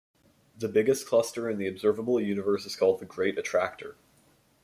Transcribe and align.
The 0.57 0.67
biggest 0.67 1.05
cluster 1.05 1.47
in 1.47 1.59
the 1.59 1.67
observable 1.67 2.19
universe 2.19 2.65
is 2.65 2.75
called 2.75 2.99
the 3.01 3.05
Great 3.05 3.37
Attractor. 3.37 3.97